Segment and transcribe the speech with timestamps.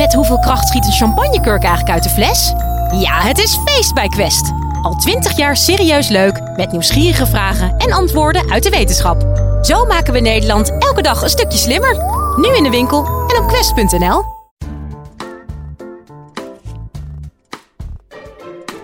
[0.00, 2.52] Met hoeveel kracht schiet een champagnekurk eigenlijk uit de fles?
[3.00, 4.52] Ja, het is feest bij Quest.
[4.82, 9.22] Al twintig jaar serieus leuk, met nieuwsgierige vragen en antwoorden uit de wetenschap.
[9.62, 11.96] Zo maken we Nederland elke dag een stukje slimmer.
[12.36, 14.24] Nu in de winkel en op quest.nl.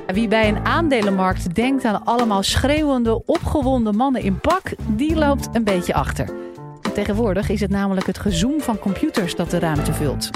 [0.07, 5.65] Wie bij een aandelenmarkt denkt aan allemaal schreeuwende, opgewonden mannen in pak, die loopt een
[5.65, 6.29] beetje achter.
[6.95, 10.31] Tegenwoordig is het namelijk het gezoem van computers dat de ruimte vult.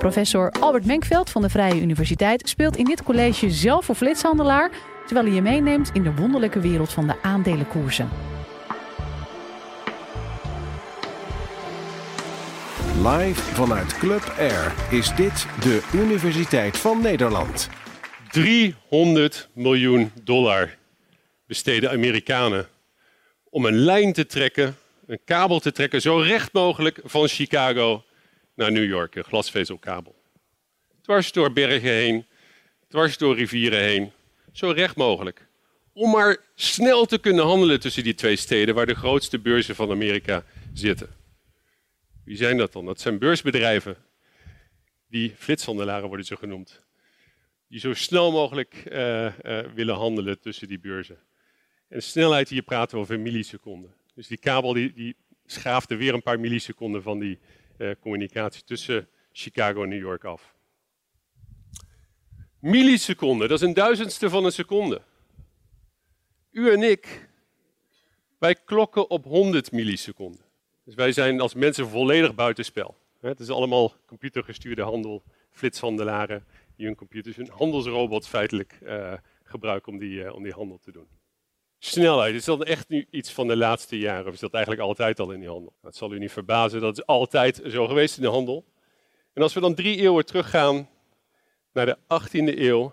[0.00, 4.70] Professor Albert Menkveld van de Vrije Universiteit speelt in dit college zelf voor flitshandelaar,
[5.06, 8.08] terwijl hij je meeneemt in de wonderlijke wereld van de aandelenkoersen.
[12.96, 17.68] Live vanuit Club Air is dit de Universiteit van Nederland.
[18.30, 20.76] 300 miljoen dollar
[21.46, 22.66] besteden Amerikanen
[23.50, 24.76] om een lijn te trekken,
[25.06, 28.04] een kabel te trekken, zo recht mogelijk van Chicago
[28.60, 30.14] naar New York, een glasvezelkabel.
[31.02, 32.26] Dwars door bergen heen,
[32.88, 34.12] dwars door rivieren heen,
[34.52, 35.46] zo recht mogelijk.
[35.92, 39.90] Om maar snel te kunnen handelen tussen die twee steden waar de grootste beurzen van
[39.90, 41.08] Amerika zitten.
[42.24, 42.84] Wie zijn dat dan?
[42.84, 43.96] Dat zijn beursbedrijven.
[45.08, 46.82] Die flitshandelaren worden ze genoemd.
[47.68, 49.32] Die zo snel mogelijk uh, uh,
[49.74, 51.18] willen handelen tussen die beurzen.
[51.88, 53.94] En snelheid, hier praten we over milliseconden.
[54.14, 57.38] Dus die kabel die, die schaafde weer een paar milliseconden van die
[58.00, 60.54] communicatie tussen Chicago en New York af.
[62.58, 65.02] Milliseconden, dat is een duizendste van een seconde.
[66.50, 67.28] U en ik,
[68.38, 70.44] wij klokken op 100 milliseconden.
[70.84, 72.96] Dus wij zijn als mensen volledig buitenspel.
[73.20, 76.44] Het is allemaal computergestuurde handel, flitshandelaren
[76.76, 80.92] die hun computers, hun handelsrobots feitelijk uh, gebruiken om die, uh, om die handel te
[80.92, 81.06] doen.
[81.90, 85.20] Snelheid, is dat echt nu iets van de laatste jaren of is dat eigenlijk altijd
[85.20, 85.72] al in die handel?
[85.82, 88.64] Dat zal u niet verbazen, dat is altijd zo geweest in de handel.
[89.32, 90.88] En als we dan drie eeuwen teruggaan
[91.72, 92.92] naar de 18e eeuw,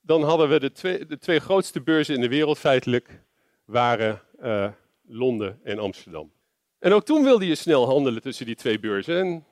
[0.00, 3.22] dan hadden we de twee, de twee grootste beurzen in de wereld feitelijk,
[3.64, 4.68] waren uh,
[5.06, 6.32] Londen en Amsterdam.
[6.78, 9.18] En ook toen wilde je snel handelen tussen die twee beurzen.
[9.18, 9.44] En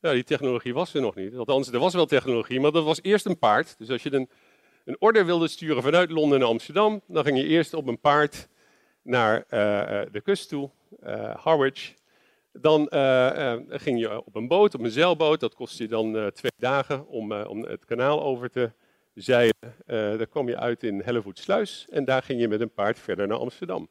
[0.00, 1.34] ja, die technologie was er nog niet.
[1.34, 3.74] Althans, er was wel technologie, maar dat was eerst een paard.
[3.78, 4.28] Dus als je een,
[4.84, 8.48] een order wilde sturen vanuit Londen naar Amsterdam, dan ging je eerst op een paard
[9.02, 9.42] naar uh,
[10.12, 10.70] de kust toe,
[11.04, 11.94] uh, Harwich.
[12.52, 12.88] Dan
[13.68, 15.40] ging je op een boot, op een zeilboot.
[15.40, 18.72] Dat kostte je dan twee dagen om, om het kanaal over te
[19.14, 19.54] zeilen.
[19.86, 23.38] dan kwam je uit in Hellevoetsluis en daar ging je met een paard verder naar
[23.38, 23.88] Amsterdam.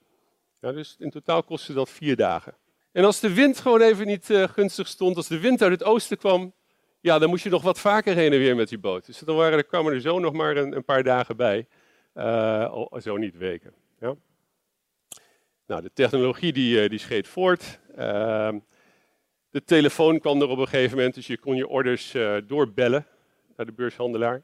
[0.59, 2.53] Ja, dus in totaal kostte dat vier dagen.
[2.91, 6.17] En als de wind gewoon even niet gunstig stond, als de wind uit het oosten
[6.17, 6.53] kwam,
[7.01, 9.05] ja, dan moest je nog wat vaker heen en weer met die boot.
[9.05, 11.67] Dus dan waren, er kwamen er zo nog maar een, een paar dagen bij,
[12.15, 13.73] uh, zo niet weken.
[13.99, 14.15] Ja.
[15.67, 17.79] Nou, de technologie die, uh, die scheet voort.
[17.95, 18.59] Ehm,
[19.49, 22.15] de telefoon kwam er op een gegeven moment, dus je kon je orders
[22.47, 23.05] doorbellen
[23.55, 24.43] naar de beurshandelaar.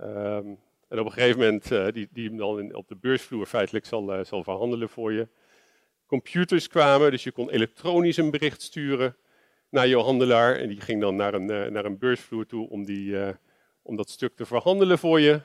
[0.00, 4.24] Um, en op een gegeven moment, die, die hem dan op de beursvloer feitelijk zal,
[4.24, 5.28] zal verhandelen voor je
[6.06, 9.16] computers kwamen, dus je kon elektronisch een bericht sturen
[9.72, 10.56] naar jouw handelaar.
[10.56, 13.28] En die ging dan naar een, uh, naar een beursvloer toe om, die, uh,
[13.82, 15.40] om dat stuk te verhandelen voor je.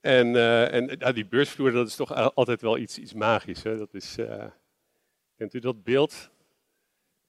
[0.00, 3.62] En, uh, en die beursvloer, dat is toch altijd wel iets, iets magisch.
[3.62, 3.76] Hè?
[3.76, 4.16] Dat is,
[5.36, 6.30] kent u dat beeld?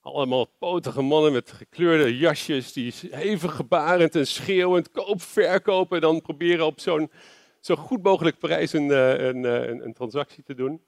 [0.02, 5.96] Allemaal potige mannen met gekleurde jasjes, die hevig gebarend en schreeuwend koop, verkopen.
[5.96, 7.12] En dan proberen op zo'n
[7.60, 9.44] zo goed mogelijk prijs een, een,
[9.86, 10.82] een transactie te doen.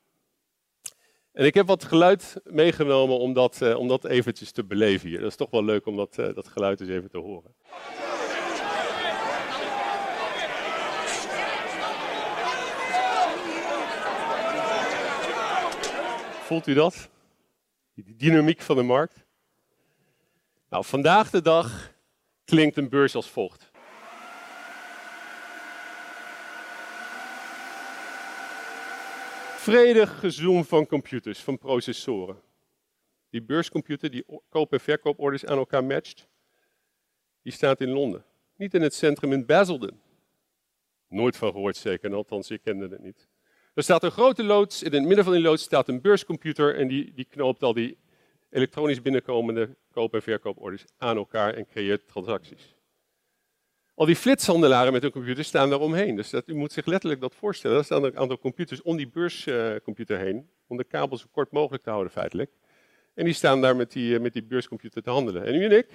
[1.34, 5.20] En ik heb wat geluid meegenomen om dat, uh, om dat eventjes te beleven hier.
[5.20, 7.56] Dat is toch wel leuk om dat, uh, dat geluid eens even te horen.
[16.44, 17.10] Voelt u dat?
[17.96, 19.26] Die dynamiek van de markt?
[20.70, 21.94] Nou, vandaag de dag
[22.46, 23.72] klinkt een beurs als volgt.
[29.64, 32.42] Vredig gezoom van computers, van processoren.
[33.30, 36.28] Die beurscomputer die koop- en verkooporders aan elkaar matcht,
[37.42, 38.26] die staat in Londen.
[38.56, 40.02] Niet in het centrum in Basildon.
[41.08, 43.28] Nooit van gehoord zeker, althans ik kende het niet.
[43.74, 46.88] Er staat een grote loods, in het midden van die loods staat een beurscomputer en
[46.88, 47.98] die, die knoopt al die
[48.50, 52.73] elektronisch binnenkomende koop- en verkooporders aan elkaar en creëert transacties.
[53.96, 56.16] Al die flitshandelaren met hun computer staan daar omheen.
[56.16, 57.78] Dus dat, u moet zich letterlijk dat voorstellen.
[57.78, 60.50] Er staan een aantal computers om die beurscomputer uh, heen.
[60.68, 62.52] Om de kabel zo kort mogelijk te houden feitelijk.
[63.14, 65.46] En die staan daar met die, uh, met die beurscomputer te handelen.
[65.46, 65.88] En u en ik?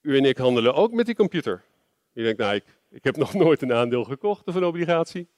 [0.00, 1.64] U en ik handelen ook met die computer.
[2.12, 5.28] U denkt, nou, ik, ik heb nog nooit een aandeel gekocht of een obligatie.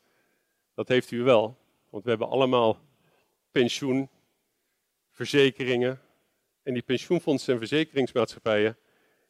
[0.75, 1.59] Dat heeft u wel.
[1.91, 2.81] Want we hebben allemaal
[3.51, 4.09] pensioen,
[5.11, 6.01] verzekeringen.
[6.63, 8.77] En die pensioenfondsen en verzekeringsmaatschappijen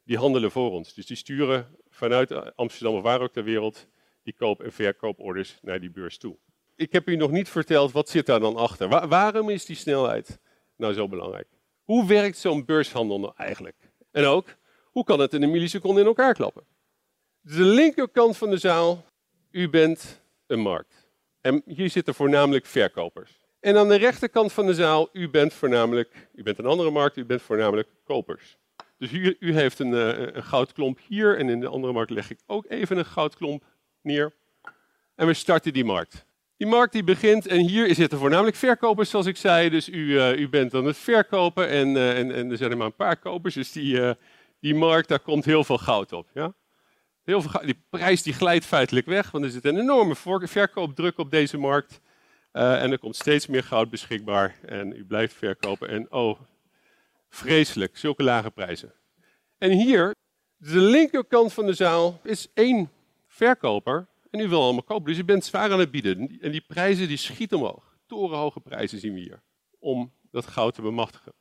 [0.07, 0.95] die handelen voor ons.
[0.95, 3.87] Dus die sturen vanuit Amsterdam of waar ook ter wereld
[4.23, 6.37] die koop- en verkooporders naar die beurs toe.
[6.77, 9.09] Ik heb u nog niet verteld, wat zit daar dan achter?
[9.09, 10.39] waarom is die snelheid
[10.77, 11.49] nou zo belangrijk?
[11.85, 13.77] Hoe werkt zo'n beurshandel nou eigenlijk?
[14.11, 16.65] En ook, hoe kan het in een milliseconde in elkaar klappen?
[17.41, 19.05] De linkerkant van de zaal,
[19.51, 21.11] u bent een markt.
[21.41, 23.41] En hier zitten voornamelijk verkopers.
[23.61, 27.17] En aan de rechterkant van de zaal, u bent voornamelijk, u bent een andere markt,
[27.17, 28.59] u bent voornamelijk kopers.
[28.99, 32.31] Dus u, u heeft een, eh, een goudklomp hier en in de andere markt leg
[32.31, 33.65] ik ook even een goudklomp
[34.03, 34.33] neer.
[35.15, 36.27] En we starten die markt.
[36.57, 39.71] Die markt die begint en hier zitten voornamelijk verkopers, zoals ik zei.
[39.71, 42.77] Dus u, uh, u bent aan het verkopen en, uh, en, en, er zijn er
[42.77, 43.55] maar een paar kopers.
[43.55, 44.15] Dus die,
[44.61, 46.29] die markt, daar komt heel veel goud op.
[46.35, 46.55] Ja?
[47.25, 50.15] Heel veel die prijs die glijdt feitelijk weg, want er zit een enorme
[50.47, 52.01] verkoopdruk op deze markt.
[52.53, 55.89] en er komt steeds meer goud beschikbaar en u blijft verkopen.
[55.89, 56.41] En oh,
[57.37, 58.93] vreselijk, zulke lage prijzen.
[59.59, 60.15] En hier,
[60.57, 62.91] de linkerkant van de zaal, is één
[63.27, 65.05] verkoper en u wil allemaal kopen.
[65.05, 66.39] Dus u bent zwaar aan het bieden.
[66.41, 67.97] En die prijzen die schieten omhoog.
[68.07, 69.43] Torenhoge prijzen zien we hier.
[69.79, 71.33] Om dat goud te bemachtigen.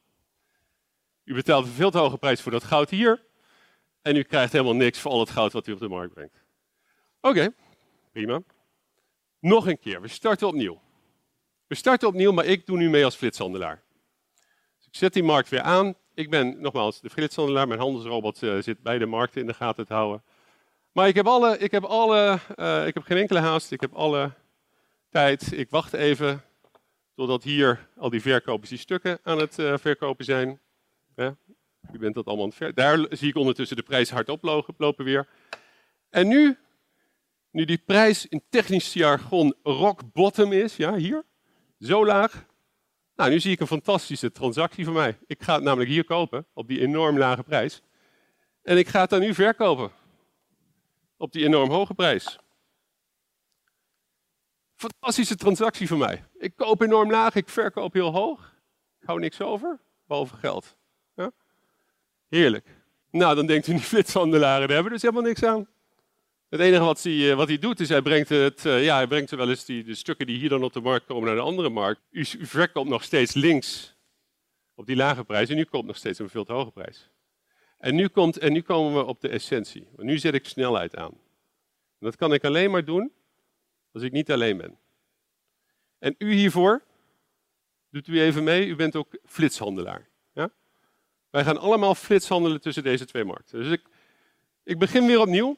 [1.24, 3.24] U betaalt een veel te hoge prijs voor dat goud hier.
[4.02, 6.44] En u krijgt helemaal niks voor al het goud wat u op de markt brengt.
[7.22, 7.54] Oké,
[8.12, 8.42] prima.
[9.40, 10.82] Nog een keer, we starten opnieuw.
[11.68, 13.85] We starten opnieuw, maar ik doe nu mee als flitshandelaar.
[14.96, 15.96] Zet die markt weer aan.
[16.14, 17.68] Ik ben nogmaals de flitshandelaar.
[17.68, 20.24] Mijn handelsrobot uh, zit beide markten in de gaten te houden.
[20.92, 23.94] Maar ik heb, alle, ik, heb alle, uh, ik heb geen enkele haast, ik heb
[23.94, 24.32] alle
[25.10, 25.52] tijd.
[25.52, 26.42] Ik wacht even
[27.16, 30.60] totdat hier al die verkopers die stukken aan het uh, verkopen zijn.
[31.16, 31.36] Ja,
[31.94, 32.74] u bent dat allemaal aan het ver...
[32.74, 35.28] Daar zie ik ondertussen de prijs hard oplopen weer.
[36.10, 36.58] En nu,
[37.52, 41.24] nu die prijs in technisch jargon rock bottom is, ja, hier,
[41.80, 42.46] zo laag.
[43.16, 45.18] Nou, nu zie ik een fantastische transactie voor mij.
[45.28, 47.82] Ik ga het namelijk hier kopen, op die enorm lage prijs.
[48.62, 49.92] En ik ga het dan nu verkopen
[51.18, 52.40] op die enorm hoge prijs.
[54.76, 56.24] Fantastische transactie voor mij.
[56.38, 58.54] Ik koop enorm laag, ik verkoop heel hoog.
[59.02, 60.76] Ik hou niks over, behalve geld.
[61.16, 61.32] Ja?
[62.30, 62.68] Heerlijk.
[63.12, 65.68] Nou, dan denkt u die flitshandelaren, daar hebben we dus helemaal niks aan.
[66.56, 69.08] Het enige wat hij, eh, wat hij doet, is hij brengt, het, eh, ja, hij
[69.08, 71.42] brengt wel eens die, de stukken die hier dan op de markt komen naar de
[71.42, 72.02] andere markt.
[72.12, 73.96] U, u verkoopt nog steeds links
[74.76, 77.10] op die lage prijs en u koopt nog steeds een veel te hoge prijs.
[77.78, 79.88] En nu, komt, en nu komen we op de essentie.
[79.96, 81.14] Want nu zet ik snelheid aan.
[82.00, 83.12] Dat kan ik alleen maar doen
[83.92, 84.78] als ik niet alleen ben.
[86.00, 86.82] En u hiervoor,
[87.90, 90.08] doet u even mee, u bent ook flitshandelaar.
[90.34, 90.50] Ja?
[91.30, 93.60] Wij gaan allemaal flitshandelen tussen deze twee markten.
[93.60, 93.82] Dus ik,
[94.64, 95.58] ik begin weer opnieuw,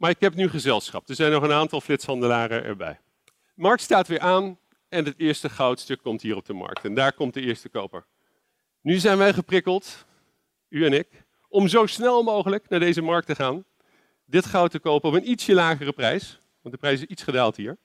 [0.00, 1.08] maar ik heb nu gezelschap.
[1.08, 2.98] Er zijn nog een aantal flitshandelaren erbij.
[3.24, 4.58] De markt staat weer aan
[4.88, 6.84] en het eerste goudstuk komt hier op de markt.
[6.84, 8.06] En daar komt de eerste koper.
[8.80, 10.06] Nu zijn wij geprikkeld
[10.68, 13.64] u en ik, om zo snel mogelijk naar deze markt te gaan,
[14.24, 17.56] dit goud te kopen op een ietsje lagere prijs, want de prijs is iets gedaald
[17.56, 17.78] hier.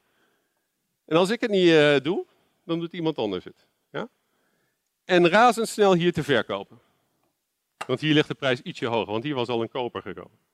[1.06, 2.26] En als ik het niet uh, doe,
[2.66, 3.68] dan doet iemand anders het.
[3.92, 4.10] Ja?
[5.06, 6.80] En razendsnel hier te verkopen.
[7.88, 10.45] Want hier ligt de prijs ietsje hoger, want hier was al een koper gekomen.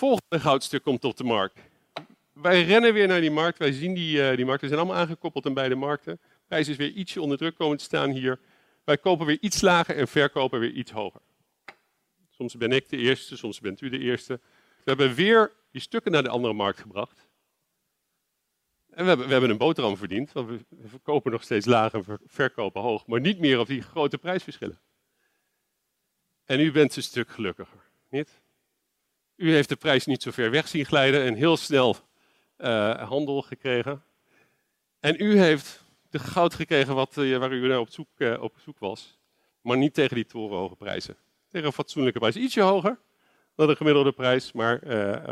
[0.00, 1.58] Volgende goudstuk komt op de markt.
[2.32, 5.46] Wij rennen weer naar die markt, wij zien die, uh, die markten, zijn allemaal aangekoppeld
[5.46, 6.20] aan beide markten.
[6.46, 8.40] Prijs is weer ietsje onder druk komen te staan hier.
[8.84, 11.20] Wij kopen weer iets lager en verkopen weer iets hoger.
[12.30, 14.40] Soms ben ik de eerste, soms bent u de eerste.
[14.54, 17.26] We hebben weer die stukken naar de andere markt gebracht.
[18.90, 22.04] En we hebben, we hebben een boterham verdiend, want we verkopen nog steeds laag en
[22.26, 24.80] verkopen hoog, maar niet meer op die grote prijsverschillen.
[26.44, 28.40] En u bent een stuk gelukkiger, niet?
[29.40, 31.96] U heeft de prijs niet zo ver weg zien glijden en heel snel
[32.58, 34.02] uh, handel gekregen.
[34.98, 38.78] En u heeft de goud gekregen wat, uh, waar u op zoek, uh, op zoek
[38.78, 39.18] was.
[39.60, 41.16] Maar niet tegen die torenhoge prijzen.
[41.48, 42.36] Tegen een fatsoenlijke prijs.
[42.36, 42.98] Ietsje hoger
[43.54, 44.80] dan de gemiddelde prijs, maar,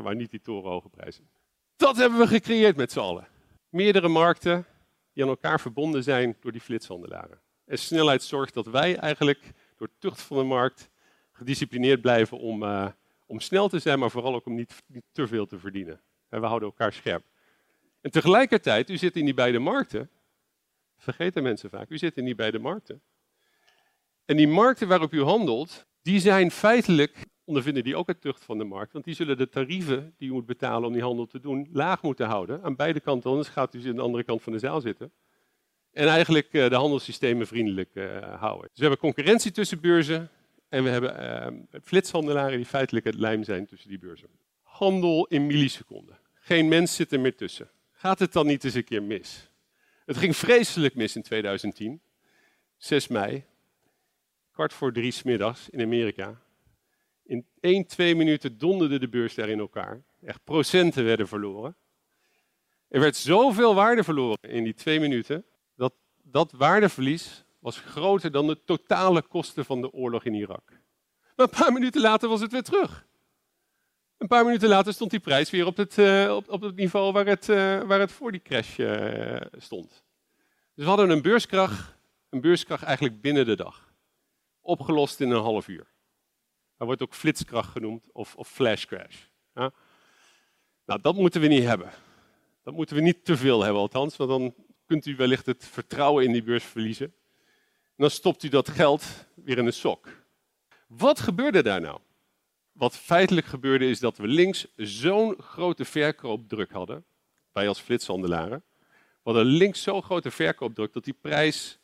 [0.02, 1.28] maar niet die torenhoge prijzen.
[1.76, 3.28] Dat hebben we gecreëerd met z'n allen.
[3.68, 4.66] Meerdere markten
[5.12, 7.40] die aan elkaar verbonden zijn door die flitshandelaren.
[7.64, 10.90] En snelheid zorgt dat wij eigenlijk door tucht van de markt
[11.32, 12.62] gedisciplineerd blijven om,
[13.28, 14.82] om snel te zijn, maar vooral ook om niet,
[15.12, 16.00] te veel te verdienen.
[16.28, 17.24] En we houden elkaar scherp.
[18.00, 20.10] En tegelijkertijd, u zit in die beide markten,
[20.96, 21.90] vergeten mensen vaak.
[21.90, 23.02] U zit in die beide markten.
[24.24, 28.58] En die markten waarop u handelt, die zijn feitelijk, ondervinden die ook het tucht van
[28.58, 31.40] de markt, want die zullen de tarieven die u moet betalen om die handel te
[31.40, 32.62] doen, laag moeten houden.
[32.62, 35.12] Aan beide kanten, anders gaat u aan de andere kant van de zaal zitten.
[35.92, 38.68] En eigenlijk uh, de handelssystemen vriendelijk uh, houden.
[38.68, 40.30] Dus we hebben concurrentie tussen beurzen
[40.68, 41.22] en we hebben
[41.72, 44.28] uh, flitshandelaren die feitelijk het lijm zijn tussen die beurzen.
[44.62, 46.18] Handel in milliseconden.
[46.34, 47.70] Geen mens zit er meer tussen.
[47.92, 49.50] Gaat het dan niet eens een keer mis?
[50.04, 52.00] Het ging vreselijk mis in 2010,
[52.76, 53.44] 6 mei,
[54.52, 56.40] kwart voor drie smiddags in Amerika.
[57.22, 60.02] In 1, 2 minuten donderde de beurs daar in elkaar.
[60.24, 61.76] Echt procenten werden verloren.
[62.88, 65.44] Er werd zoveel waarde verloren in die twee minuten,
[65.74, 70.70] dat dat waardeverlies was groter dan de totale kosten van de oorlog in Irak.
[71.36, 73.06] Maar een paar minuten later was het weer terug.
[74.16, 77.12] Een paar minuten later stond die prijs weer op het, uh, op, op het niveau
[77.12, 80.04] waar het, uh, waar het voor die crash uh, stond.
[80.74, 81.96] Dus we hadden een beurskracht,
[82.28, 83.92] een beurskracht eigenlijk binnen de dag.
[84.60, 85.86] Opgelost in een half uur.
[86.76, 89.16] Dat wordt ook flitskracht genoemd of, of flash crash.
[89.54, 89.72] Ja?
[90.84, 91.90] Nou, dat moeten we niet hebben.
[92.62, 94.54] Dat moeten we niet te veel hebben althans, want dan
[94.86, 97.14] kunt u wellicht het vertrouwen in die beurs verliezen.
[97.98, 100.08] Dan stopt u dat geld weer in een sok.
[100.86, 102.00] Wat gebeurde daar nou?
[102.72, 107.04] Wat feitelijk gebeurde is dat we links zo'n grote verkoopdruk hadden,
[107.52, 108.64] wij als flitshandelaren.
[109.22, 111.78] We hadden links zo'n grote verkoopdruk dat die prijs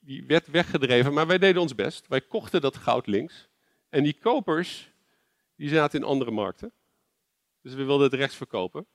[0.00, 2.08] die werd weggedreven, maar wij deden ons best.
[2.08, 3.48] Wij kochten dat goud links.
[3.88, 4.92] En die kopers,
[5.56, 6.72] die zaten in andere markten.
[7.62, 8.86] Dus we wilden het rechts verkopen.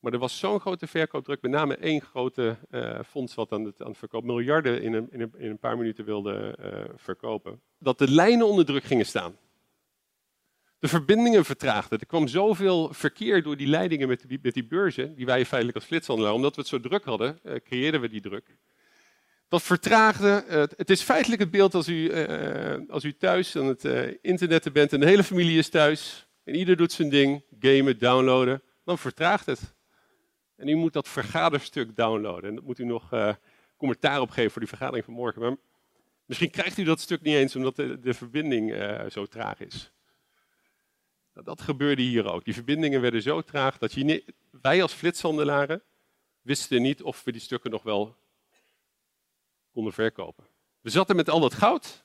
[0.00, 3.82] Maar er was zo'n grote verkoopdruk, met name één grote uh, fonds wat aan het,
[3.82, 7.98] aan verkopen, miljarden in een, in een, in een paar minuten wilde uh, verkopen, dat
[7.98, 9.36] de lijnen onder druk gingen staan.
[10.78, 11.98] De verbindingen vertraagden.
[11.98, 15.78] Er kwam zoveel verkeer door die leidingen met die, met die beurzen, die wij feitelijk
[15.78, 18.56] als flitshandelaar, omdat we het zo druk hadden, uh, creëerden we die druk.
[19.48, 20.44] Dat vertraagde.
[20.76, 22.12] het is feitelijk het beeld als u,
[22.88, 23.84] als u thuis aan het
[24.22, 28.62] internetten bent en de hele familie is thuis en ieder doet zijn ding, gamen, downloaden,
[28.84, 29.77] dan vertraagt het.
[30.58, 32.48] En u moet dat vergaderstuk downloaden.
[32.48, 33.34] En dat moet u nog uh,
[33.76, 35.42] commentaar op geven voor die vergadering van morgen.
[35.42, 35.56] Maar
[36.24, 39.92] misschien krijgt u dat stuk niet eens omdat de, de verbinding uh, zo traag is.
[41.34, 42.44] Nou, dat gebeurde hier ook.
[42.44, 44.24] Die verbindingen werden zo traag dat je
[44.62, 45.82] wij als flitshandelaren
[46.40, 48.16] wisten niet of we die stukken nog wel
[49.72, 50.44] konden verkopen.
[50.80, 52.04] We zaten met al dat goud,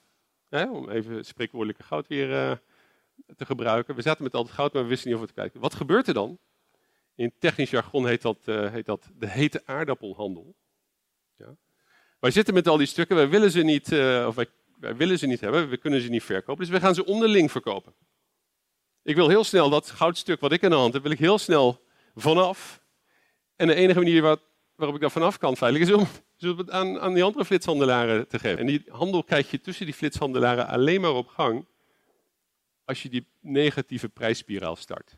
[0.49, 2.51] hè, om even spreekwoordelijke goud weer uh,
[3.35, 3.95] te gebruiken.
[3.95, 5.73] We zaten met al dat goud, maar we wisten niet of we het kwijt Wat
[5.73, 6.39] gebeurt er dan?
[7.15, 10.55] In technisch jargon heet dat, uh, heet dat de hete aardappelhandel.
[11.35, 11.55] Ja.
[12.19, 14.47] Wij zitten met al die stukken, wij willen ze niet, uh, of wij,
[14.79, 17.51] wij, willen ze niet hebben, we kunnen ze niet verkopen, dus we gaan ze onderling
[17.51, 17.93] verkopen.
[19.03, 21.37] Ik wil heel snel dat goudstuk wat ik in de hand heb, wil ik heel
[21.37, 21.81] snel
[22.15, 22.81] vanaf.
[23.55, 24.37] En de enige manier waar,
[24.75, 26.07] waarop ik daar vanaf kan om, is om
[26.57, 28.59] het aan, aan die andere flitshandelaren te geven.
[28.59, 31.65] En die handel krijg je tussen die flitshandelaren alleen maar op gang
[32.85, 35.17] als je die negatieve prijsspiraal start.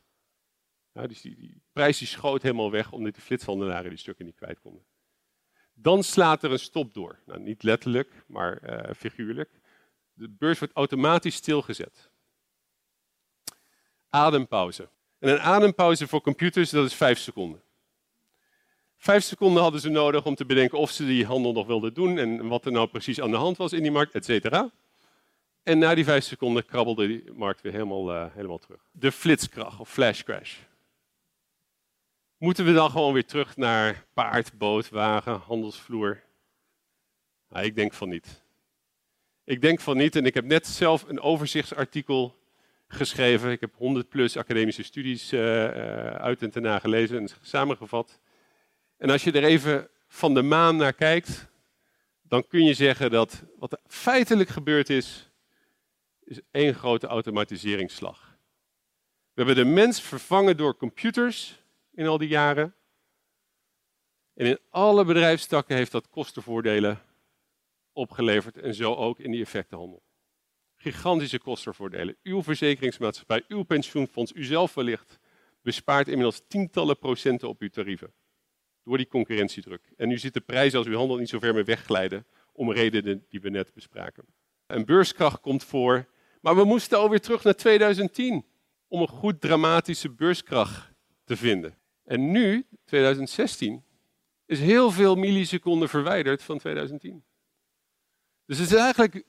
[1.02, 4.84] Dus die, prijs die schoot helemaal weg omdat die flitshandelaren die stukken niet kwijt konden.
[5.74, 7.20] Dan slaat er een stop door.
[7.26, 9.50] Nou, niet letterlijk, maar uh, figuurlijk.
[10.14, 12.10] De beurs wordt automatisch stilgezet.
[14.10, 14.90] Adempauze.
[15.20, 17.62] En een adempauze voor computers, dat is vijf seconden.
[18.98, 22.18] Vijf seconden hadden ze nodig om te bedenken of ze die handel nog wilden doen
[22.18, 24.72] en wat er nou precies aan de hand was in die markt, et cetera.
[25.64, 28.82] En na die vijf seconden krabbelde die markt weer helemaal, uh, helemaal terug.
[28.92, 30.58] De flitskracht of flash crash.
[32.38, 36.24] Moeten we dan gewoon weer terug naar paard, boot, wagen, handelsvloer?
[37.52, 38.44] Ik denk van niet.
[39.44, 42.36] Ik denk van niet en ik heb net zelf een overzichtsartikel
[42.88, 43.52] geschreven.
[43.52, 45.40] Ik heb 100 plus academische studies uh,
[46.12, 48.20] uit en ten na gelezen en samengevat.
[48.98, 51.48] En als je er even van de maan naar kijkt,
[52.22, 55.30] dan kun je zeggen dat wat er feitelijk gebeurd is,
[56.24, 58.38] is één grote automatiseringsslag.
[59.34, 61.64] We hebben de mens vervangen door computers
[61.96, 62.76] in al die jaren.
[64.34, 67.02] En in alle bedrijfstakken heeft dat kostenvoordelen
[67.94, 70.04] opgeleverd en zo ook in die effectenhandel.
[70.76, 72.18] Gigantische kostenvoordelen.
[72.24, 75.20] Uw verzekeringsmaatschappij, uw pensioenfonds, u zelf wellicht
[75.62, 78.14] bespaart inmiddels tientallen procenten op uw tarieven.
[78.84, 79.92] Door die concurrentiedruk.
[79.98, 83.26] En nu zit de prijs als uw handel niet zo ver mee wegglijden om redenen
[83.30, 84.26] die we net bespraken.
[84.68, 86.06] Een beurskracht komt voor,
[86.42, 88.46] maar we moesten alweer terug naar 2010
[88.88, 90.92] om een goed dramatische beurskracht
[91.24, 91.78] te vinden.
[92.06, 93.84] En nu, 2016,
[94.46, 97.24] is heel veel milliseconden verwijderd van 2010.
[98.46, 99.24] Dus het is eigenlijk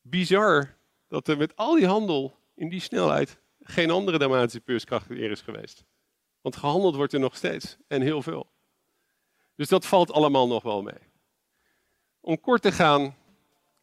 [0.00, 0.76] bizar
[1.08, 5.40] dat er met al die handel in die snelheid geen andere dramatische beurskracht meer is
[5.40, 5.84] geweest.
[6.40, 8.50] Want gehandeld wordt er nog steeds en heel veel.
[9.56, 11.08] Dus dat valt allemaal nog wel mee.
[12.20, 13.16] Om kort te gaan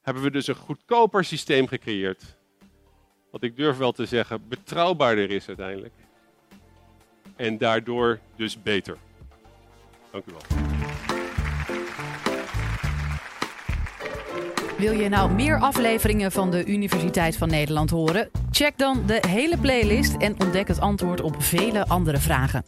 [0.01, 2.37] hebben we dus een goedkoper systeem gecreëerd.
[3.31, 5.93] Wat ik durf wel te zeggen betrouwbaarder is uiteindelijk
[7.37, 8.97] en daardoor dus beter.
[10.11, 10.65] Dank u wel.
[14.77, 18.29] Wil je nou meer afleveringen van de Universiteit van Nederland horen?
[18.51, 22.63] Check dan de hele playlist en ontdek het antwoord op vele andere vragen.